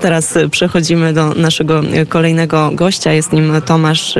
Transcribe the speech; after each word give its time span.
Teraz 0.00 0.34
przechodzimy 0.50 1.12
do 1.12 1.34
naszego 1.34 1.80
kolejnego 2.08 2.70
gościa. 2.72 3.12
Jest 3.12 3.32
nim 3.32 3.52
Tomasz 3.66 4.14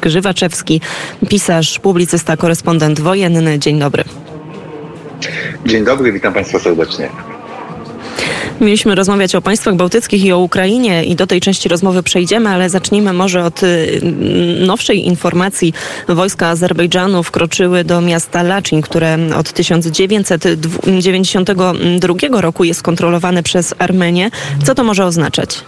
Grzywaczewski, 0.00 0.80
pisarz, 1.28 1.78
publicysta, 1.78 2.36
korespondent 2.36 3.00
wojenny. 3.00 3.58
Dzień 3.58 3.78
dobry. 3.78 4.04
Dzień 5.66 5.84
dobry, 5.84 6.12
witam 6.12 6.34
Państwa 6.34 6.58
serdecznie. 6.58 7.33
Mieliśmy 8.60 8.94
rozmawiać 8.94 9.34
o 9.34 9.42
państwach 9.42 9.74
bałtyckich 9.74 10.24
i 10.24 10.32
o 10.32 10.38
Ukrainie 10.38 11.04
i 11.04 11.16
do 11.16 11.26
tej 11.26 11.40
części 11.40 11.68
rozmowy 11.68 12.02
przejdziemy, 12.02 12.48
ale 12.48 12.70
zacznijmy 12.70 13.12
może 13.12 13.44
od 13.44 13.62
y, 13.62 14.00
nowszej 14.60 15.06
informacji. 15.06 15.74
Wojska 16.08 16.48
Azerbejdżanu 16.48 17.22
wkroczyły 17.22 17.84
do 17.84 18.00
miasta 18.00 18.42
Laczin, 18.42 18.82
które 18.82 19.18
od 19.36 19.52
1992 19.52 22.40
roku 22.40 22.64
jest 22.64 22.82
kontrolowane 22.82 23.42
przez 23.42 23.74
Armenię. 23.78 24.30
Co 24.64 24.74
to 24.74 24.84
może 24.84 25.04
oznaczać? 25.04 25.64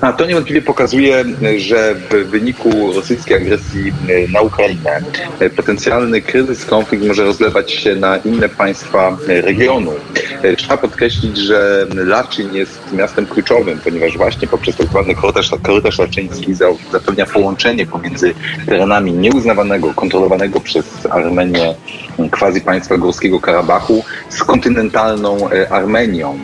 A 0.00 0.12
to 0.12 0.26
niewątpliwie 0.26 0.62
pokazuje, 0.62 1.24
że 1.58 1.94
w 1.94 2.30
wyniku 2.30 2.92
rosyjskiej 2.92 3.36
agresji 3.36 3.92
na 4.32 4.40
Ukrainę 4.40 5.02
potencjalny 5.56 6.22
kryzys, 6.22 6.64
konflikt 6.64 7.04
może 7.04 7.24
rozlewać 7.24 7.72
się 7.72 7.96
na 7.96 8.16
inne 8.16 8.48
państwa 8.48 9.16
regionu. 9.26 9.92
Trzeba 10.56 10.76
podkreślić, 10.76 11.38
że 11.38 11.86
Laczyn 11.94 12.54
jest 12.54 12.92
miastem 12.92 13.26
kluczowym, 13.26 13.78
ponieważ 13.84 14.16
właśnie 14.16 14.48
poprzez. 14.48 14.76
Tak 14.76 15.16
korytarz, 15.16 15.50
korytarz 15.62 15.98
laczyński 15.98 16.54
zapewnia 16.92 17.26
połączenie 17.26 17.86
pomiędzy 17.86 18.34
terenami 18.66 19.12
nieuznawanego, 19.12 19.94
kontrolowanego 19.94 20.60
przez 20.60 21.06
Armenię 21.10 21.74
quasi 22.30 22.60
państwa 22.60 22.98
Górskiego 22.98 23.40
Karabachu 23.40 24.04
z 24.28 24.44
kontynentalną 24.44 25.50
e, 25.50 25.72
Armenią. 25.72 26.38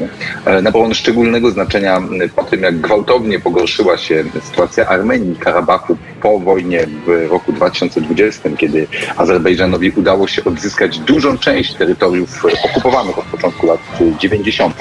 E, 0.45 0.63
nabrał 0.63 0.85
on 0.85 0.95
szczególnego 0.95 1.51
znaczenia 1.51 2.01
po 2.37 2.45
tym, 2.45 2.63
jak 2.63 2.81
gwałtownie 2.81 3.41
pogorszyła 3.41 3.99
się 3.99 4.25
sytuacja 4.43 4.87
Armenii 4.87 5.33
i 5.33 5.37
Karabachu 5.37 5.97
po 6.23 6.39
wojnie 6.39 6.87
w 7.07 7.31
roku 7.31 7.53
2020, 7.53 8.51
kiedy 8.59 8.87
Azerbejdżanowi 9.17 9.91
udało 9.91 10.29
się 10.29 10.45
odzyskać 10.45 10.99
dużą 10.99 11.39
część 11.39 11.75
terytoriów 11.75 12.45
okupowanych 12.65 13.19
od 13.19 13.25
początku 13.25 13.67
lat 13.67 13.81
90. 14.19 14.75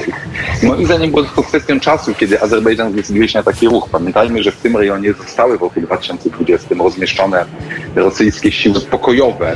Moim 0.63 0.85
zdaniem 0.85 1.09
było 1.09 1.23
tylko 1.23 1.43
kwestią 1.43 1.79
czasu, 1.79 2.13
kiedy 2.13 2.41
Azerbejdżan 2.41 2.91
zdecyduje 2.91 3.27
się 3.27 3.39
na 3.39 3.43
taki 3.43 3.67
ruch. 3.67 3.89
Pamiętajmy, 3.91 4.43
że 4.43 4.51
w 4.51 4.57
tym 4.57 4.77
rejonie 4.77 5.13
zostały 5.13 5.57
w 5.57 5.61
roku 5.61 5.81
2020 5.81 6.75
rozmieszczone 6.79 7.45
rosyjskie 7.95 8.51
siły 8.51 8.81
pokojowe, 8.81 9.55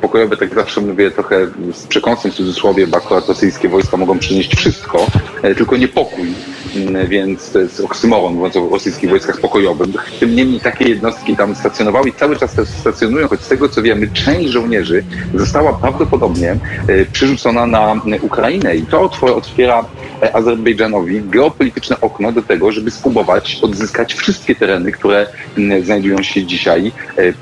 pokojowe, 0.00 0.36
tak 0.36 0.54
zawsze 0.54 0.80
mówię 0.80 1.10
trochę 1.10 1.46
z 1.72 1.86
przekąsem 1.86 2.30
w 2.30 2.34
cudzysłowie, 2.34 2.86
bo 2.86 2.96
akurat 2.96 3.28
rosyjskie 3.28 3.68
wojska 3.68 3.96
mogą 3.96 4.18
przynieść 4.18 4.56
wszystko, 4.56 5.06
e, 5.42 5.54
tylko 5.54 5.76
nie 5.76 5.88
pokój, 5.88 6.34
mm, 6.76 7.08
więc 7.08 7.52
to 7.52 7.58
jest 7.58 7.80
oksymoron, 7.80 8.34
mówiąc 8.34 8.56
o 8.56 8.68
rosyjskich 8.68 9.10
wojskach 9.10 9.40
pokojowych. 9.40 10.12
Tym 10.20 10.36
niemniej 10.36 10.60
takie 10.60 10.88
jednostki 10.88 11.36
tam 11.36 11.54
stacjonowały 11.54 12.08
i 12.08 12.12
cały 12.12 12.36
czas 12.36 12.56
stacjonują, 12.80 13.28
choć 13.28 13.40
z 13.40 13.48
tego 13.48 13.68
co 13.68 13.82
wiemy, 13.82 14.08
część 14.08 14.48
żołnierzy 14.48 15.04
została 15.34 15.72
prawdopodobnie 15.72 16.50
e, 16.50 17.04
przerzucona 17.12 17.66
na 17.66 18.00
Ukrainę 18.22 18.76
i 18.76 18.82
to 18.82 19.10
otwiera 19.20 19.84
Azerbejdżanowi 20.32 21.22
geopolityczne 21.22 22.00
okno 22.00 22.32
do 22.32 22.42
tego, 22.42 22.72
żeby 22.72 22.90
spróbować 22.90 23.58
odzyskać 23.62 24.14
wszystkie 24.14 24.54
tereny, 24.54 24.92
które 24.92 25.26
mm, 25.58 25.84
znajdują 25.84 26.22
się 26.22 26.44
dzisiaj 26.44 26.92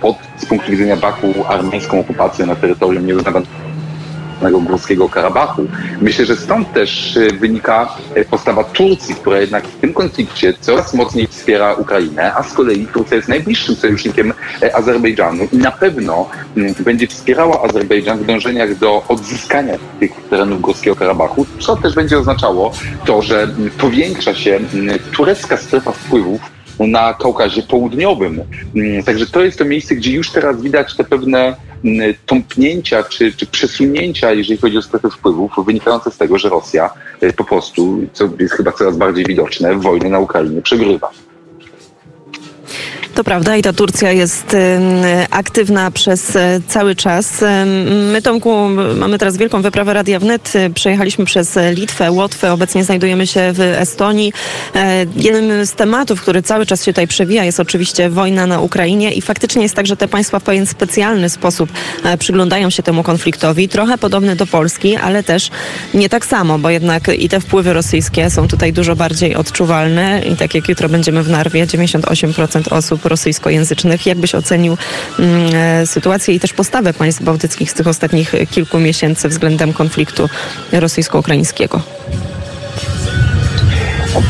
pod, 0.00 0.16
z 0.36 0.46
punktu 0.46 0.70
widzenia 0.70 0.96
Baku, 0.96 1.34
armeńską 1.48 2.00
okupację 2.00 2.46
na 2.46 2.54
terytorium 2.54 3.06
nieuznawanego 3.06 3.66
Górskiego 4.60 5.08
Karabachu. 5.08 5.66
Myślę, 6.00 6.26
że 6.26 6.36
stąd 6.36 6.72
też 6.72 7.16
e, 7.16 7.32
wynika 7.32 7.96
e, 8.14 8.24
postawa 8.24 8.64
Turcji, 8.64 9.14
która 9.14 9.40
jednak 9.40 9.64
w 9.64 9.80
tym 9.80 9.94
konflikcie 9.94 10.54
coraz 10.60 10.94
mocniej 10.94 11.25
wspiera 11.46 11.74
Ukrainę, 11.74 12.34
a 12.34 12.42
z 12.42 12.52
kolei 12.52 12.86
Turcja 12.86 13.16
jest 13.16 13.28
najbliższym 13.28 13.76
sojusznikiem 13.76 14.32
e, 14.62 14.76
Azerbejdżanu 14.76 15.48
i 15.52 15.56
na 15.56 15.70
pewno 15.70 16.30
będzie 16.80 17.06
wspierała 17.06 17.62
Azerbejdżan 17.62 18.18
w 18.18 18.26
dążeniach 18.26 18.78
do 18.78 19.02
odzyskania 19.08 19.74
tych 20.00 20.10
terenów 20.30 20.60
Górskiego 20.60 20.96
Karabachu, 20.96 21.46
co 21.58 21.76
też 21.76 21.94
będzie 21.94 22.18
oznaczało 22.18 22.72
to, 23.04 23.22
że 23.22 23.48
powiększa 23.78 24.34
się 24.34 24.60
turecka 25.12 25.56
strefa 25.56 25.92
wpływów 25.92 26.40
na 26.78 27.14
Kaukazie 27.14 27.62
Południowym. 27.62 28.42
Także 29.04 29.26
to 29.26 29.44
jest 29.44 29.58
to 29.58 29.64
miejsce, 29.64 29.94
gdzie 29.94 30.12
już 30.12 30.30
teraz 30.30 30.62
widać 30.62 30.96
te 30.96 31.04
pewne 31.04 31.56
tąpnięcia 32.26 33.02
czy, 33.02 33.32
czy 33.32 33.46
przesunięcia, 33.46 34.32
jeżeli 34.32 34.60
chodzi 34.60 34.78
o 34.78 34.82
strefę 34.82 35.10
wpływów, 35.10 35.52
wynikające 35.66 36.10
z 36.10 36.16
tego, 36.16 36.38
że 36.38 36.48
Rosja 36.48 36.90
e, 37.20 37.32
po 37.32 37.44
prostu, 37.44 37.98
co 38.12 38.28
jest 38.38 38.54
chyba 38.54 38.72
coraz 38.72 38.96
bardziej 38.96 39.24
widoczne, 39.24 39.74
wojnę 39.74 40.08
na 40.08 40.18
Ukrainie 40.18 40.62
przegrywa. 40.62 41.10
To 43.16 43.24
prawda 43.24 43.56
i 43.56 43.62
ta 43.62 43.72
Turcja 43.72 44.12
jest 44.12 44.56
aktywna 45.30 45.90
przez 45.90 46.36
e, 46.36 46.60
cały 46.68 46.94
czas. 46.94 47.44
My, 48.12 48.22
Tomku, 48.22 48.68
mamy 48.96 49.18
teraz 49.18 49.36
wielką 49.36 49.62
wyprawę 49.62 49.94
Radia 49.94 50.18
Wnet. 50.18 50.52
Przejechaliśmy 50.74 51.24
przez 51.24 51.58
Litwę, 51.72 52.10
Łotwę, 52.10 52.52
obecnie 52.52 52.84
znajdujemy 52.84 53.26
się 53.26 53.52
w 53.52 53.60
Estonii. 53.60 54.32
E, 54.74 55.06
jednym 55.16 55.66
z 55.66 55.72
tematów, 55.72 56.22
który 56.22 56.42
cały 56.42 56.66
czas 56.66 56.84
się 56.84 56.92
tutaj 56.92 57.06
przewija 57.06 57.44
jest 57.44 57.60
oczywiście 57.60 58.10
wojna 58.10 58.46
na 58.46 58.60
Ukrainie 58.60 59.12
i 59.12 59.22
faktycznie 59.22 59.62
jest 59.62 59.74
tak, 59.74 59.86
że 59.86 59.96
te 59.96 60.08
państwa 60.08 60.38
w 60.38 60.42
pewien 60.42 60.66
specjalny 60.66 61.28
sposób 61.28 61.70
e, 62.04 62.18
przyglądają 62.18 62.70
się 62.70 62.82
temu 62.82 63.02
konfliktowi. 63.02 63.68
Trochę 63.68 63.98
podobny 63.98 64.36
do 64.36 64.46
Polski, 64.46 64.96
ale 64.96 65.22
też 65.22 65.50
nie 65.94 66.08
tak 66.08 66.26
samo, 66.26 66.58
bo 66.58 66.70
jednak 66.70 67.08
i 67.08 67.28
te 67.28 67.40
wpływy 67.40 67.72
rosyjskie 67.72 68.30
są 68.30 68.48
tutaj 68.48 68.72
dużo 68.72 68.96
bardziej 68.96 69.34
odczuwalne 69.34 70.22
i 70.32 70.36
tak 70.36 70.54
jak 70.54 70.68
jutro 70.68 70.88
będziemy 70.88 71.22
w 71.22 71.30
Narwie, 71.30 71.66
98% 71.66 72.72
osób 72.72 73.05
rosyjskojęzycznych. 73.08 74.06
Jak 74.06 74.18
byś 74.18 74.34
ocenił 74.34 74.76
mm, 75.18 75.54
e, 75.54 75.86
sytuację 75.86 76.34
i 76.34 76.40
też 76.40 76.52
postawę 76.52 76.92
państw 76.92 77.22
bałtyckich 77.22 77.70
z 77.70 77.74
tych 77.74 77.86
ostatnich 77.86 78.32
kilku 78.50 78.78
miesięcy 78.78 79.28
względem 79.28 79.72
konfliktu 79.72 80.28
rosyjsko-ukraińskiego? 80.72 81.80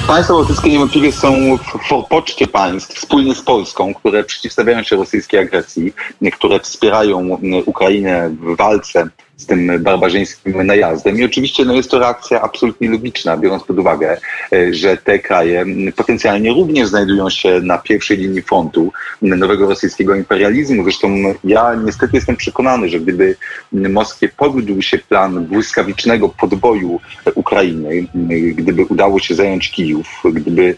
Państwa 0.06 0.34
bałtyckie 0.34 0.70
niewątpliwie 0.70 1.12
są 1.12 1.56
w 1.56 1.88
forpoczcie 1.88 2.46
państw 2.46 2.96
wspólnie 2.96 3.34
z 3.34 3.42
Polską, 3.42 3.94
które 3.94 4.24
przeciwstawiają 4.24 4.82
się 4.82 4.96
rosyjskiej 4.96 5.40
agresji, 5.40 5.92
które 6.32 6.60
wspierają 6.60 7.38
Ukrainę 7.66 8.30
w 8.40 8.56
walce 8.56 9.08
z 9.36 9.46
tym 9.46 9.82
barbarzyńskim 9.82 10.66
najazdem. 10.66 11.18
I 11.18 11.24
oczywiście 11.24 11.64
no, 11.64 11.74
jest 11.74 11.90
to 11.90 11.98
reakcja 11.98 12.42
absolutnie 12.42 12.90
logiczna, 12.90 13.36
biorąc 13.36 13.64
pod 13.64 13.78
uwagę, 13.78 14.16
e, 14.52 14.74
że 14.74 14.96
te 14.96 15.18
kraje 15.18 15.64
potencjalnie 15.96 16.50
również 16.50 16.88
znajdują 16.88 17.30
się 17.30 17.60
na 17.60 17.78
pierwszej 17.78 18.16
linii 18.16 18.42
frontu 18.42 18.92
nowego 19.22 19.68
rosyjskiego 19.68 20.14
imperializmu. 20.14 20.82
Zresztą 20.82 21.08
ja 21.44 21.74
niestety 21.84 22.16
jestem 22.16 22.36
przekonany, 22.36 22.88
że 22.88 23.00
gdyby 23.00 23.36
Moskwie 23.72 24.28
powiódł 24.28 24.82
się 24.82 24.98
plan 24.98 25.44
błyskawicznego 25.44 26.28
podboju 26.28 27.00
Ukrainy, 27.34 28.06
gdyby 28.54 28.84
udało 28.84 29.18
się 29.18 29.34
zająć 29.34 29.70
Kijów, 29.70 30.22
gdyby 30.32 30.76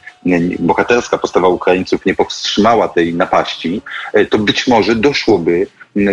bohaterska 0.59 1.19
postawa 1.19 1.49
Ukraińców 1.49 2.07
nie 2.07 2.15
powstrzymała 2.15 2.89
tej 2.89 3.15
napaści, 3.15 3.83
e, 4.13 4.27
to 4.27 4.39
być 4.39 4.67
może 4.67 4.95
doszłoby 4.95 5.67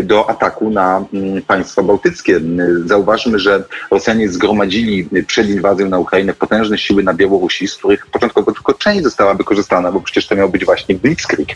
do 0.03 0.29
ataku 0.29 0.69
na 0.69 1.05
mm, 1.13 1.41
państwa 1.41 1.83
bałtyckie. 1.83 2.39
Zauważmy, 2.85 3.39
że 3.39 3.63
Rosjanie 3.91 4.29
zgromadzili 4.29 5.09
przed 5.27 5.49
inwazją 5.49 5.89
na 5.89 5.99
Ukrainę 5.99 6.33
potężne 6.33 6.77
siły 6.77 7.03
na 7.03 7.13
Białorusi, 7.13 7.67
z 7.67 7.75
których 7.75 8.07
początkowo 8.07 8.51
tylko 8.51 8.73
część 8.73 9.03
została 9.03 9.33
wykorzystana, 9.33 9.91
bo 9.91 10.01
przecież 10.01 10.27
to 10.27 10.35
miał 10.35 10.49
być 10.49 10.65
właśnie 10.65 10.95
Blitzkrieg. 10.95 11.49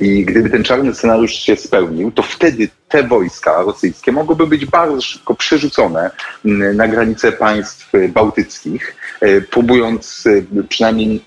I 0.00 0.24
gdyby 0.24 0.50
ten 0.50 0.64
czarny 0.64 0.94
scenariusz 0.94 1.32
się 1.32 1.56
spełnił, 1.56 2.10
to 2.12 2.22
wtedy 2.22 2.68
te 2.88 3.02
wojska 3.02 3.62
rosyjskie 3.62 4.12
mogłyby 4.12 4.46
być 4.46 4.66
bardzo 4.66 5.00
szybko 5.00 5.34
przerzucone 5.34 6.10
mm, 6.44 6.76
na 6.76 6.88
granice 6.88 7.32
państw 7.32 7.92
bałtyckich, 8.08 8.96
e, 9.20 9.40
próbując 9.40 10.24
e, 10.26 10.62
przynajmniej 10.62 11.20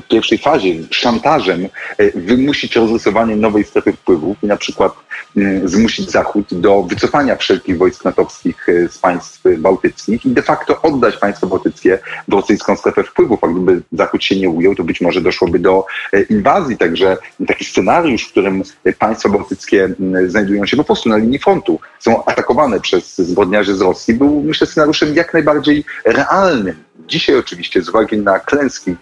w 0.00 0.08
pierwszej 0.08 0.38
fazie 0.38 0.74
szantażem 0.90 1.68
e, 1.98 2.10
wymusić 2.20 2.76
rozrysowanie 2.76 3.36
nowej 3.36 3.64
strefy 3.64 3.92
wpływów 3.92 4.36
i 4.42 4.46
na 4.46 4.56
przykład 4.56 4.92
mm, 5.36 5.68
zmusić 5.68 6.10
Zachód 6.10 6.46
do 6.50 6.82
wycofania 6.82 7.36
wszelkich 7.36 7.78
wojsk 7.78 8.04
natowskich 8.04 8.68
e, 8.68 8.88
z 8.88 8.98
państw 8.98 9.42
bałtyckich 9.58 10.26
i 10.26 10.30
de 10.30 10.42
facto 10.42 10.82
oddać 10.82 11.16
państwa 11.16 11.46
bałtyckie 11.46 11.98
w 12.28 12.32
rosyjską 12.32 12.76
strefę 12.76 13.04
wpływów. 13.04 13.44
A 13.44 13.48
gdyby 13.48 13.82
Zachód 13.92 14.24
się 14.24 14.36
nie 14.36 14.50
ujął, 14.50 14.74
to 14.74 14.84
być 14.84 15.00
może 15.00 15.20
doszłoby 15.20 15.58
do 15.58 15.86
e, 16.12 16.22
inwazji. 16.22 16.76
Także 16.76 17.16
taki 17.46 17.64
scenariusz, 17.64 18.24
w 18.24 18.30
którym 18.30 18.62
państwa 18.98 19.28
bałtyckie 19.28 19.94
znajdują 20.26 20.66
się 20.66 20.76
po 20.76 20.84
prostu 20.84 21.08
na 21.08 21.16
linii 21.16 21.38
frontu, 21.38 21.80
są 21.98 22.24
atakowane 22.24 22.80
przez 22.80 23.18
zbrodniarzy 23.18 23.74
z 23.74 23.80
Rosji, 23.80 24.14
był 24.14 24.42
myślę 24.42 24.66
scenariuszem 24.66 25.14
jak 25.14 25.34
najbardziej 25.34 25.84
realnym. 26.04 26.74
Dzisiaj 27.08 27.36
oczywiście 27.36 27.82
z 27.82 27.88
uwagi 27.88 28.18
na 28.18 28.38
klęski 28.38 28.96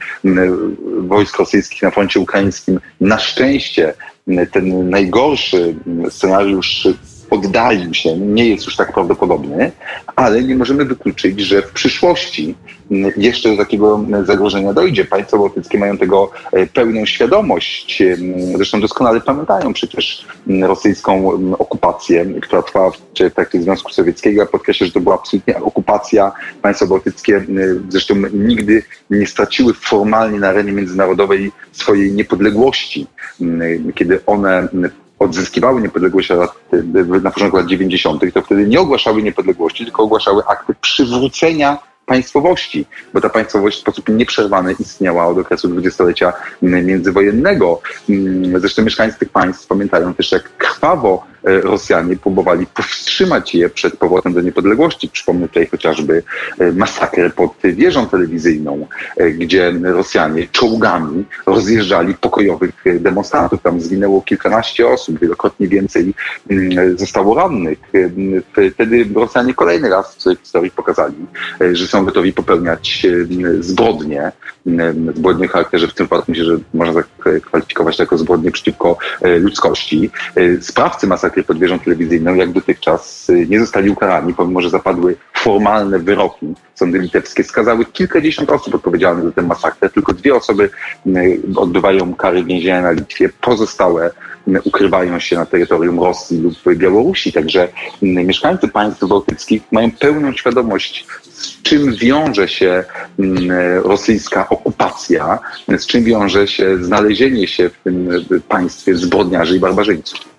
wojsk 1.09 1.39
rosyjskich 1.39 1.83
na 1.83 1.91
froncie 1.91 2.21
ukraińskim, 2.21 2.81
na 3.01 3.19
szczęście 3.19 3.95
ten 4.53 4.91
najgorszy 4.91 5.75
scenariusz 6.11 6.89
oddalił 7.33 7.95
się, 7.95 8.17
nie 8.17 8.49
jest 8.49 8.67
już 8.67 8.77
tak 8.77 8.93
prawdopodobny, 8.93 9.73
ale 10.17 10.43
nie 10.43 10.57
możemy 10.57 10.85
wykluczyć, 10.85 11.41
że 11.41 11.63
w 11.63 11.71
przyszłości 11.71 12.55
jeszcze 13.17 13.51
do 13.51 13.57
takiego 13.57 14.05
zagrożenia 14.25 14.73
dojdzie. 14.73 15.05
Państwa 15.05 15.39
bałtyckie 15.39 15.79
mają 15.79 15.99
tego 15.99 16.31
e, 16.53 16.67
pełną 16.67 17.07
świadomość. 17.07 18.03
Zresztą 18.57 18.81
doskonale 18.81 19.21
pamiętają 19.21 19.73
przecież 19.73 20.27
rosyjską 20.63 21.31
okupację, 21.59 22.27
która 22.43 22.63
trwała 22.63 22.91
w 22.91 23.35
trakcie 23.35 23.63
Związku 23.63 23.93
Sowieckiego. 23.93 24.43
Ja 24.43 24.47
podkreślę, 24.49 24.87
że 24.87 24.93
to 24.93 25.01
była 25.01 25.15
absolutnie 25.15 25.57
okupacja. 25.57 26.33
Państwa 26.63 26.87
bałtyckie 26.87 27.47
zresztą 27.89 28.15
nigdy 28.33 28.83
nie 29.11 29.27
straciły 29.27 29.75
formalnie 29.75 30.41
na 30.41 30.49
arenie 30.49 30.73
międzynarodowej 30.73 31.53
swojej 31.73 32.13
niepodległości. 32.13 33.07
Kiedy 33.95 34.25
one 34.27 34.69
odzyskiwały 35.23 35.83
niepodległość 35.83 36.31
na 37.23 37.31
początku 37.31 37.57
lat 37.57 37.67
90., 37.67 38.23
to 38.35 38.43
wtedy 38.43 38.67
nie 38.67 38.81
ogłaszały 38.81 39.23
niepodległości, 39.23 39.85
tylko 39.85 40.03
ogłaszały 40.03 40.43
akty 40.47 40.75
przywrócenia 40.81 41.79
państwowości, 42.07 42.87
bo 43.15 43.21
ta 43.21 43.29
państwowość 43.29 43.79
w 43.79 43.81
sposób 43.81 44.09
nieprzerwany 44.09 44.75
istniała 44.79 45.27
od 45.27 45.39
okresu 45.39 45.69
dwudziestolecia 45.69 46.33
międzywojennego. 46.63 47.81
Mm, 48.09 48.61
zresztą 48.61 48.83
mieszkańcy 48.83 49.19
tych 49.19 49.29
państw 49.29 49.67
pamiętają 49.67 50.15
też, 50.15 50.33
jak 50.33 50.57
krwawo 50.57 51.25
e, 51.29 51.32
Rosjanie 51.45 52.17
próbowali 52.17 52.67
powstrzymać 52.67 53.55
je 53.55 53.69
przed 53.69 53.97
powrotem 53.97 54.33
do 54.33 54.41
niepodległości. 54.41 55.09
Przypomnę 55.09 55.49
tutaj 55.49 55.67
chociażby 55.67 56.23
e, 56.59 56.73
masakrę 56.73 57.31
pod 57.31 57.53
wieżą 57.65 58.07
telewizyjną, 58.07 58.87
e, 59.17 59.31
gdzie 59.31 59.73
Rosjanie 59.83 60.47
czołgami 60.53 61.25
rozjeżdżali 61.47 62.15
pokojowych 62.15 62.85
demonstrantów. 63.01 63.63
Tam 63.63 63.81
zginęło 63.81 64.23
kilkanaście 64.23 64.89
osób, 64.89 65.21
wielokrotnie 65.21 65.69
więcej 65.69 66.15
mm, 66.51 66.99
zostało 66.99 67.35
rannych. 67.35 67.79
Wtedy 68.75 69.07
Rosjanie 69.15 69.55
kolejny 69.55 69.89
raz 69.89 70.17
w 70.17 70.21
swojej 70.21 70.39
historii 70.39 70.71
pokazali, 70.71 71.27
że 71.73 71.87
są 71.87 72.05
gotowi 72.05 72.33
popełniać 72.33 73.07
zbrodnie, 73.61 74.33
zbrodnie 75.15 75.47
o 75.47 75.49
charakterze 75.49 75.89
w 75.89 75.95
tym 75.95 76.07
wypadku 76.07 76.33
myślę, 76.33 76.45
że 76.45 76.59
można 76.75 76.93
zakwalifikować 76.93 77.99
jako 77.99 78.19
zbrodnie 78.19 78.51
przeciwko 78.51 78.99
e, 79.21 79.39
ludzkości. 79.39 80.11
E, 80.37 80.63
sprawcy 80.63 81.07
masakry 81.07 81.32
pod 81.47 81.59
wieżą 81.59 81.79
telewizyjną, 81.79 82.35
jak 82.35 82.53
dotychczas, 82.53 83.31
e, 83.31 83.47
nie 83.47 83.61
zostali 83.61 83.91
ukarani, 83.91 84.35
pomimo 84.35 84.61
że 84.61 84.71
zapadły 84.71 85.17
formalne 85.35 85.99
wyroki. 85.99 86.55
Sądy 86.75 86.99
litewskie 86.99 87.45
skazały 87.45 87.85
kilkadziesiąt 87.85 88.51
osób 88.51 88.75
odpowiedzialnych 88.75 89.25
za 89.25 89.33
tę 89.33 89.43
masakrę. 89.43 89.91
Tylko 89.91 90.13
dwie 90.13 90.35
osoby 90.35 90.71
odbywają 91.57 92.15
kary 92.15 92.45
więzienia 92.45 92.83
na 92.83 92.91
Litwie. 92.91 93.29
Pozostałe 93.41 94.11
ukrywają 94.65 95.19
się 95.19 95.37
na 95.37 95.47
terytorium 95.47 96.01
Rosji 96.01 96.41
lub 96.41 96.55
Białorusi. 96.77 97.33
Także 97.33 97.69
mieszkańcy 98.03 98.69
państw 98.69 99.05
bałtyckich 99.05 99.63
mają 99.73 99.91
pełną 99.91 100.33
świadomość, 100.33 101.07
z 101.23 101.63
czym 101.63 101.95
wiąże 101.95 102.49
się 102.49 102.85
rosyjska 103.85 104.49
okupacja, 104.49 105.39
z 105.69 105.87
czym 105.87 106.05
wiąże 106.05 106.47
się 106.47 106.85
znalezienie 106.85 107.49
się 107.49 107.69
w 107.69 107.79
tym 107.85 108.09
państwie 108.49 108.95
zbrodniarzy 108.95 109.57
i 109.57 109.61
barbarzyńców. 109.61 110.33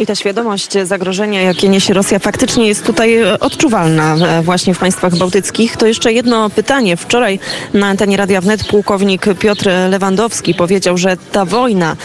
I 0.00 0.06
ta 0.06 0.14
świadomość 0.14 0.72
zagrożenia, 0.84 1.42
jakie 1.42 1.68
niesie 1.68 1.94
Rosja, 1.94 2.18
faktycznie 2.18 2.68
jest 2.68 2.86
tutaj 2.86 3.16
e, 3.16 3.40
odczuwalna 3.40 4.16
e, 4.16 4.42
właśnie 4.42 4.74
w 4.74 4.78
państwach 4.78 5.16
bałtyckich. 5.16 5.76
To 5.76 5.86
jeszcze 5.86 6.12
jedno 6.12 6.50
pytanie. 6.50 6.96
Wczoraj 6.96 7.38
na 7.74 7.86
antenie 7.86 8.16
Radia 8.16 8.40
Wnet 8.40 8.64
pułkownik 8.64 9.26
Piotr 9.38 9.70
Lewandowski 9.88 10.54
powiedział, 10.54 10.98
że 10.98 11.16
ta 11.32 11.44
wojna 11.44 11.96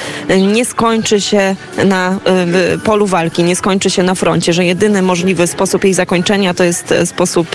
nie 0.53 0.65
skończy 0.65 1.21
się 1.21 1.55
na 1.85 2.19
e, 2.25 2.77
polu 2.77 3.07
walki, 3.07 3.43
nie 3.43 3.55
skończy 3.55 3.89
się 3.89 4.03
na 4.03 4.15
froncie, 4.15 4.53
że 4.53 4.65
jedyny 4.65 5.01
możliwy 5.01 5.47
sposób 5.47 5.83
jej 5.83 5.93
zakończenia 5.93 6.53
to 6.53 6.63
jest 6.63 6.93
sposób 7.05 7.47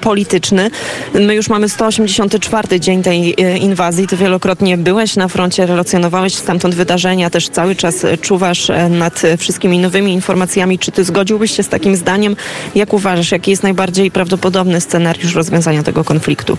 polityczny. 0.00 0.70
My 1.14 1.34
już 1.34 1.48
mamy 1.48 1.68
184 1.68 2.80
dzień 2.80 3.02
tej 3.02 3.42
inwazji. 3.62 4.06
Ty 4.06 4.16
wielokrotnie 4.16 4.78
byłeś 4.78 5.16
na 5.16 5.28
froncie, 5.28 5.66
relacjonowałeś 5.66 6.34
stamtąd 6.34 6.74
wydarzenia, 6.74 7.30
też 7.30 7.48
cały 7.48 7.76
czas 7.76 8.06
czuwasz 8.20 8.70
nad 8.90 9.22
wszystkimi 9.46 9.78
nowymi 9.78 10.12
informacjami. 10.12 10.78
Czy 10.78 10.92
ty 10.92 11.04
zgodziłbyś 11.04 11.56
się 11.56 11.62
z 11.62 11.68
takim 11.68 11.96
zdaniem? 11.96 12.36
Jak 12.74 12.92
uważasz, 12.92 13.32
jaki 13.32 13.50
jest 13.50 13.62
najbardziej 13.62 14.10
prawdopodobny 14.10 14.80
scenariusz 14.80 15.34
rozwiązania 15.34 15.82
tego 15.82 16.04
konfliktu? 16.04 16.58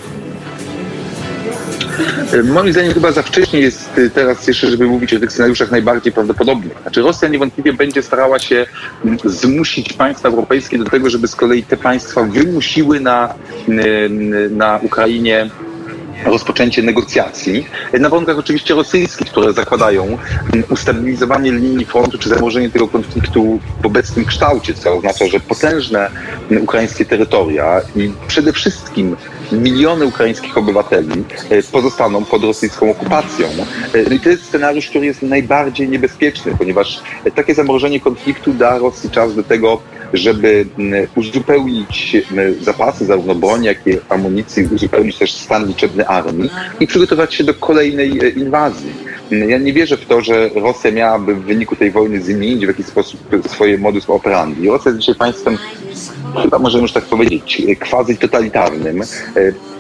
Moim 2.44 2.74
zdaniem 2.74 2.94
chyba 2.94 3.12
za 3.12 3.22
wcześnie 3.24 3.60
jest 3.60 3.98
y, 3.98 4.10
teraz 4.10 4.48
jeszcze, 4.48 4.72
żeby 4.72 4.86
mówić 4.88 5.14
o 5.14 5.20
tych 5.20 5.32
scenariuszach 5.32 5.72
najbardziej 5.72 6.12
prawdopodobnych. 6.14 6.78
Znaczy 6.82 7.02
Rosja 7.02 7.28
niewątpliwie 7.28 7.74
będzie 7.74 8.04
starała 8.04 8.40
się 8.40 8.66
zmusić 9.26 9.94
państwa 9.94 10.30
europejskie 10.30 10.78
do 10.78 10.86
tego, 10.86 11.10
żeby 11.10 11.28
z 11.28 11.36
kolei 11.36 11.64
te 11.64 11.78
państwa 11.78 12.24
wymusiły 12.24 13.00
na, 13.00 13.34
y, 13.70 14.50
na 14.52 14.80
Ukrainie 14.84 15.50
rozpoczęcie 16.26 16.84
negocjacji 16.84 17.66
na 18.00 18.10
warunkach 18.10 18.38
oczywiście 18.38 18.74
rosyjskich, 18.74 19.28
które 19.28 19.54
zakładają 19.54 20.04
mm, 20.04 20.66
ustabilizowanie 20.70 21.52
linii 21.52 21.86
frontu 21.86 22.18
czy 22.18 22.30
zamorzenie 22.30 22.70
tego 22.70 22.88
konfliktu 22.88 23.60
w 23.82 23.86
obecnym 23.86 24.26
kształcie, 24.26 24.74
co 24.74 24.94
oznacza, 24.94 25.28
że 25.28 25.40
potężne 25.40 26.10
mm, 26.52 26.64
ukraińskie 26.64 27.06
terytoria 27.06 27.82
i 27.96 28.12
przede 28.28 28.54
wszystkim 28.54 29.16
miliony 29.52 30.06
ukraińskich 30.06 30.58
obywateli 30.58 31.24
e, 31.50 31.64
pozostaną 31.64 32.26
pod 32.26 32.44
rosyjską 32.44 32.92
okupacją. 32.92 33.48
E, 33.94 34.04
no 34.10 34.16
I 34.16 34.20
to 34.20 34.30
jest 34.30 34.46
scenariusz, 34.46 34.90
który 34.90 35.06
jest 35.06 35.22
najbardziej 35.22 35.90
niebezpieczny, 35.90 36.56
ponieważ 36.58 37.02
takie 37.36 37.56
zamrożenie 37.56 38.00
konfliktu 38.00 38.54
da 38.54 38.78
Rosji 38.78 39.10
czas 39.10 39.36
do 39.36 39.44
tego, 39.44 39.82
żeby 40.14 40.66
uzupełnić 41.16 42.18
zapasy 42.62 43.06
zarówno 43.06 43.36
broni, 43.36 43.66
jak 43.66 43.88
i 43.88 44.00
amunicji, 44.10 44.68
uzupełnić 44.76 45.18
też 45.18 45.34
stan 45.34 45.68
liczebny 45.68 46.08
armii 46.08 46.50
i 46.80 46.88
przygotować 46.88 47.34
się 47.34 47.44
do 47.44 47.54
kolejnej 47.54 48.20
e, 48.26 48.30
inwazji. 48.30 49.07
Ja 49.32 49.58
nie 49.58 49.74
wierzę 49.74 49.98
w 49.98 50.06
to, 50.06 50.22
że 50.22 50.50
Rosja 50.56 50.92
miałaby 50.92 51.36
w 51.36 51.44
wyniku 51.44 51.76
tej 51.76 51.92
wojny 51.92 52.22
zmienić 52.22 52.66
w 52.66 52.68
jakiś 52.68 52.86
sposób 52.86 53.20
swoje 53.48 53.78
modus 53.78 54.10
operandi. 54.10 54.68
Rosja 54.68 54.92
jest 54.92 55.00
dzisiaj 55.00 55.16
państwem, 55.16 55.58
chyba 56.44 56.60
możemy 56.60 56.82
już 56.82 56.92
tak 56.92 57.06
powiedzieć, 57.06 57.62
quasi 57.80 58.18
totalitarnym 58.18 59.04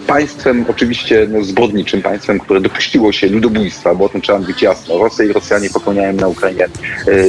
państwem 0.07 0.65
oczywiście 0.69 1.27
no, 1.29 1.43
zbrodniczym, 1.43 2.01
państwem, 2.01 2.39
które 2.39 2.61
dopuściło 2.61 3.11
się 3.11 3.27
ludobójstwa, 3.27 3.95
bo 3.95 4.05
o 4.05 4.09
tym 4.09 4.21
trzeba 4.21 4.39
mówić 4.39 4.61
jasno. 4.61 4.97
Rosja 4.97 5.25
i 5.25 5.33
Rosjanie 5.33 5.69
popełniają 5.69 6.13
na 6.13 6.27
Ukrainie 6.27 6.63
e, 6.65 6.69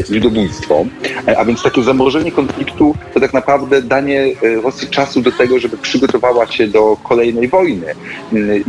ludobójstwo. 0.09 0.85
E, 1.29 1.39
a 1.39 1.45
więc 1.45 1.63
takie 1.63 1.83
zamrożenie 1.83 2.33
konfliktu 2.33 2.95
to 3.15 3.21
tak 3.21 3.35
naprawdę 3.35 3.83
danie 3.83 4.23
e, 4.23 4.61
Rosji 4.61 4.89
czasu 4.89 5.21
do 5.21 5.33
tego, 5.33 5.59
żeby 5.59 5.77
przygotowała 5.77 6.47
się 6.47 6.69
do 6.69 6.97
kolejnej 7.03 7.49
wojny. 7.49 7.87
Mm, 8.33 8.65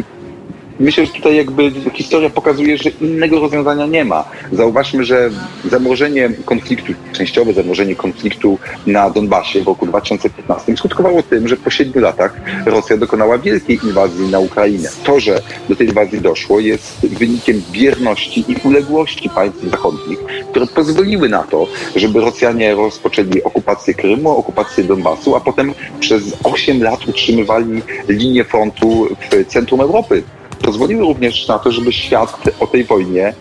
myślę, 0.79 1.05
że 1.05 1.11
tutaj 1.11 1.35
jakby 1.35 1.71
historia 1.93 2.29
pokazuje, 2.29 2.77
że 2.77 2.89
innego 2.89 3.39
rozwiązania 3.39 3.85
nie 3.85 4.05
ma. 4.05 4.25
Zauważmy, 4.51 5.03
że 5.03 5.29
zamrożenie 5.65 6.29
konfliktu, 6.45 6.93
częściowe 7.13 7.53
zamrożenie 7.53 7.95
konfliktu 7.95 8.59
na 8.87 9.09
Donbasie 9.09 9.61
w 9.61 9.67
roku 9.67 9.85
2015 9.85 10.77
skutkowało 10.77 11.23
tym, 11.23 11.47
że 11.47 11.57
po 11.57 11.69
siedmiu 11.69 12.01
latach 12.01 12.41
Rosja 12.65 12.97
dokonała 12.97 13.37
wielkiej 13.37 13.79
inwazji 13.83 14.27
na 14.27 14.39
Ukrainę. 14.39 14.89
To, 15.03 15.19
że 15.19 15.41
do 15.69 15.75
tej 15.75 15.87
inwazji 15.87 16.21
doszło, 16.21 16.59
jest 16.59 17.07
wynikiem 17.07 17.61
bierności 17.71 18.45
i 18.47 18.67
uległości 18.67 19.29
państw 19.29 19.63
zachodnich, 19.63 20.19
które 20.51 20.67
pozwoliły 20.67 21.29
na 21.29 21.43
to, 21.43 21.67
żeby 21.95 22.21
Rosjanie 22.21 22.75
rozpoczęli 22.75 23.43
okupację 23.43 23.93
Krymu, 23.93 24.29
okupację 24.29 24.83
Donbasu, 24.83 25.35
a 25.35 25.39
potem 25.39 25.73
przez 25.99 26.23
8 26.43 26.83
lat 26.83 27.07
utrzymywali 27.07 27.81
linię 28.07 28.43
frontu 28.43 29.07
w 29.31 29.45
centrum 29.47 29.81
Europy 29.81 30.23
pozwoliły 30.61 31.01
również 31.01 31.47
na 31.47 31.59
to, 31.59 31.71
żeby 31.71 31.93
świat 31.93 32.33
o 32.59 32.67
tej 32.67 32.83
wojnie 32.83 33.27
e, 33.27 33.33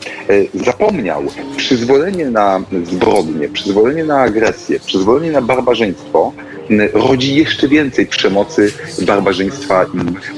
zapomniał. 0.64 1.22
Przyzwolenie 1.56 2.30
na 2.30 2.60
zbrodnie, 2.84 3.48
przyzwolenie 3.48 4.04
na 4.04 4.20
agresję, 4.20 4.80
przyzwolenie 4.80 5.32
na 5.32 5.42
barbarzyństwo 5.42 6.32
rodzi 6.92 7.34
jeszcze 7.34 7.68
więcej 7.68 8.06
przemocy, 8.06 8.72
barbarzyństwa 9.02 9.86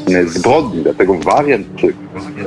i 0.09 0.29
zbrodni. 0.29 0.83
Dlatego 0.83 1.15
wariant 1.15 1.67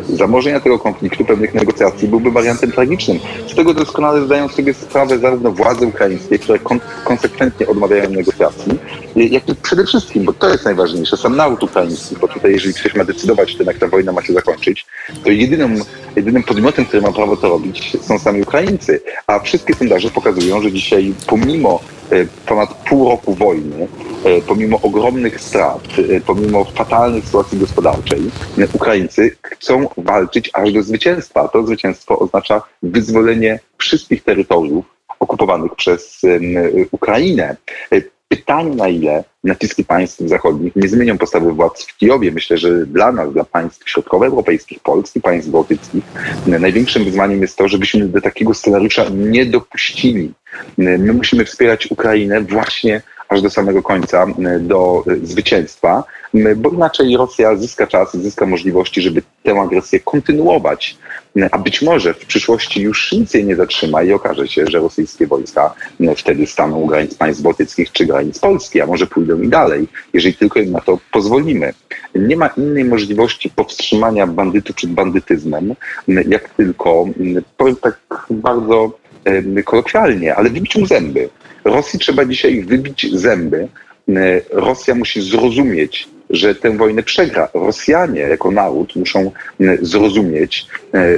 zamorzenia 0.10 0.60
tego 0.60 0.80
konfliktu, 0.80 1.25
pewnych 1.25 1.54
negocjacji 1.54 2.08
byłby 2.08 2.32
wariantem 2.32 2.72
tragicznym. 2.72 3.20
Z 3.48 3.56
tego 3.56 3.74
doskonale 3.74 4.25
zdają 4.25 4.48
sobie 4.48 4.74
sprawę 4.74 5.20
zarówno 5.20 5.52
władze 5.52 5.86
ukraińskie, 5.86 6.40
które 6.40 6.60
kon 6.60 6.80
konsekwentnie 7.04 7.68
odmawiają 7.68 8.10
negocjacji, 8.10 8.80
jak 9.16 9.50
i 9.50 9.56
przede 9.56 9.86
wszystkim, 9.86 10.24
bo 10.24 10.34
to 10.34 10.50
jest 10.50 10.66
najważniejsze, 10.66 11.18
sam 11.18 11.36
naród 11.36 11.63
ukraiński, 11.63 12.16
bo 12.22 12.28
tutaj 12.28 12.52
jeżeli 12.52 12.74
ktoś 12.74 12.96
ma 12.96 13.04
decydować 13.04 13.56
o 13.56 13.58
tym, 13.58 13.68
jak 13.68 13.78
ta 13.78 13.88
wojna 13.88 14.12
ma 14.12 14.24
się 14.24 14.34
zakończyć, 14.34 14.86
to 15.24 15.30
jedynym, 15.30 15.82
jedynym 16.15 16.43
podmiotem, 16.43 16.86
który 16.86 17.01
ma 17.01 17.12
prawo 17.12 17.38
to 17.38 17.50
robić, 17.50 17.98
są 18.01 18.20
sami 18.20 18.41
Ukraińcy. 18.41 19.01
A 19.27 19.39
wszystkie 19.39 19.74
sondaże 19.74 20.10
pokazują, 20.10 20.62
że 20.62 20.72
dzisiaj 20.72 21.13
pomimo 21.27 21.79
E, 22.13 22.25
ponad 22.46 22.74
pół 22.74 23.10
roku 23.10 23.34
wojny, 23.34 23.88
e, 24.25 24.41
pomimo 24.41 24.79
ogromnych 24.82 25.41
strat, 25.41 25.88
e, 26.10 26.22
pomimo 26.22 26.65
fatalnej 26.65 27.22
sytuacji 27.22 27.60
gospodarczej, 27.60 28.22
Ukraińcy 28.74 29.36
chcą 29.41 29.89
walczyć 29.98 30.50
aż 30.53 30.72
do 30.72 30.84
zwycięstwa. 30.84 31.48
To 31.48 31.65
zwycięstwo 31.65 32.20
oznacza 32.20 32.62
wyzwolenie 32.84 33.60
wszystkich 33.77 34.24
terytoriów 34.24 34.86
okupowanych 35.20 35.75
przez 35.75 36.22
Ukrainę. 36.91 37.55
Pytanie, 38.27 38.75
na 38.75 38.88
ile 38.88 39.24
naciski 39.44 39.84
państw 39.84 40.20
zachodnich 40.20 40.75
nie 40.75 40.88
zmienią 40.88 41.18
postawy 41.18 41.51
władz 41.51 41.86
w 41.86 41.98
Kijowie. 41.98 42.32
Myślę, 42.32 42.58
że 42.58 42.86
dla 42.86 43.12
nas, 43.12 43.34
dla 43.34 43.44
państw 43.44 43.89
środkowoeuropejskich, 43.89 44.80
Polski, 44.80 45.22
państw 45.22 45.50
bałtyckich, 45.50 46.03
największym 46.48 47.03
wyzwaniem 47.03 47.42
jest 47.42 47.58
to, 47.58 47.68
żebyśmy 47.68 48.08
do 48.08 48.22
takiego 48.22 48.53
scenariusza 48.53 49.06
nie 49.10 49.46
dopuścili. 49.46 50.34
My 50.77 51.13
musimy 51.13 51.46
wspierać 51.46 51.92
Ukrainę 51.92 52.42
właśnie 52.42 53.01
aż 53.34 53.42
do 53.42 53.50
samego 53.50 53.84
końca, 53.84 54.25
do 54.60 55.04
zwycięstwa, 55.24 56.04
bo 56.56 56.70
inaczej 56.70 57.18
Rosja 57.18 57.56
zyska 57.56 57.88
czas, 57.88 58.18
zyska 58.18 58.46
możliwości, 58.46 59.02
żeby 59.02 59.22
tę 59.44 59.60
agresję 59.62 60.00
kontynuować. 60.00 60.98
A 61.52 61.58
być 61.58 61.82
może 61.82 62.13
w 62.13 62.25
przyszłości 62.25 62.82
już 62.82 63.12
nic 63.12 63.34
jej 63.34 63.46
nie 63.46 63.56
zatrzyma 63.56 64.04
i 64.04 64.13
okaże 64.13 64.48
się, 64.48 64.66
że 64.68 64.80
rosyjskie 64.80 65.28
wojska 65.28 65.74
wtedy 66.18 66.48
staną 66.48 66.78
u 66.78 66.88
granic 66.88 67.16
państw 67.16 67.42
bałtyckich 67.42 67.92
czy 67.92 68.06
granic 68.06 68.40
Polski, 68.40 68.82
a 68.82 68.86
może 68.86 69.08
pójdą 69.08 69.42
i 69.42 69.48
dalej, 69.48 69.88
jeżeli 70.13 70.36
tylko 70.36 70.60
im 70.60 70.72
na 70.72 70.80
to 70.80 71.00
pozwolimy. 71.12 71.74
Nie 72.16 72.38
ma 72.38 72.48
innej 72.48 72.86
możliwości 72.86 73.50
powstrzymania 73.50 74.28
bandytu 74.28 74.74
przed 74.74 74.92
bandytyzmem, 74.92 75.75
jak 76.08 76.50
tylko, 76.50 77.06
powiem 77.58 77.75
tak 77.75 78.00
bardzo 78.30 78.92
kolokwialnie, 79.66 80.36
ale 80.36 80.50
wybić 80.50 80.75
mu 80.75 80.86
zęby. 80.86 81.30
Rosji 81.65 82.00
trzeba 82.00 82.25
dzisiaj 82.25 82.62
wybić 82.62 83.08
zęby. 83.13 83.67
Rosja 84.51 84.96
musi 84.96 85.22
zrozumieć, 85.22 86.08
że 86.29 86.55
tę 86.55 86.77
wojnę 86.77 87.03
przegra. 87.03 87.50
Rosjanie 87.53 88.22
jako 88.22 88.51
naród 88.51 88.96
muszą 88.96 89.32
zrozumieć, 89.82 90.67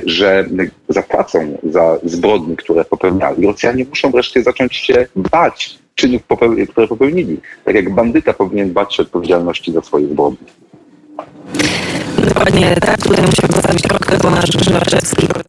że 0.05 0.45
zapłacą 0.89 1.57
za 1.63 1.97
zbrodnie, 2.03 2.55
które 2.55 2.85
popełniali. 2.85 3.47
Rosjanie 3.47 3.85
muszą 3.89 4.11
wreszcie 4.11 4.43
zacząć 4.43 4.75
się 4.75 5.07
bać 5.15 5.79
czynów, 5.95 6.21
które 6.69 6.87
popełnili. 6.87 7.37
Tak 7.65 7.75
jak 7.75 7.93
bandyta 7.93 8.33
powinien 8.33 8.73
bać 8.73 8.95
się 8.95 9.03
odpowiedzialności 9.03 9.71
za 9.71 9.81
swoje 9.81 10.07
zbrodnie. 10.07 10.47
Dokładnie 12.27 12.75
tak. 12.81 12.97
Tutaj 12.97 13.25
musimy 13.25 13.47
postawić 13.47 13.81
kropkę, 13.81 14.17
bo 14.23 14.29
nasz 14.29 14.49